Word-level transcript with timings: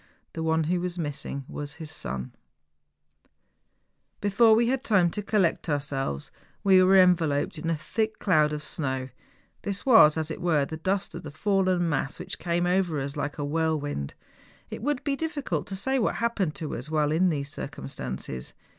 The 0.33 0.41
one 0.41 0.63
who 0.63 0.81
was 0.81 0.97
missing 0.97 1.45
was 1.47 1.73
his 1.73 1.91
son! 1.91 2.31
Before 4.19 4.55
we 4.55 4.65
had 4.67 4.83
time 4.83 5.11
to 5.11 5.21
collect 5.21 5.69
ourselves, 5.69 6.31
we 6.63 6.81
were 6.81 6.97
enveloped 6.97 7.59
in 7.59 7.69
a 7.69 7.75
thick 7.75 8.17
cloud 8.17 8.51
of 8.51 8.63
snow: 8.63 9.09
this 9.61 9.85
was, 9.85 10.17
as 10.17 10.31
it 10.31 10.41
were, 10.41 10.65
the 10.65 10.77
dust 10.77 11.13
of 11.13 11.21
the 11.21 11.29
fallen 11.29 11.87
mass, 11.87 12.17
which 12.17 12.39
came 12.39 12.65
over 12.65 12.99
us 12.99 13.15
like 13.15 13.37
a 13.37 13.45
whirlwind. 13.45 14.15
It 14.71 14.81
would 14.81 15.03
be 15.03 15.15
difficult 15.15 15.67
to 15.67 15.75
say 15.75 15.99
what 15.99 16.15
happened 16.15 16.55
to 16.55 16.75
us 16.75 16.89
while 16.89 17.11
in 17.11 17.29
these 17.29 17.51
circumstances. 17.51 18.53